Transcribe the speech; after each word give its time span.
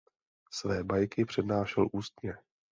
Své 0.51 0.83
bajky 0.83 1.25
přednášel 1.25 1.89
ústně. 1.91 2.33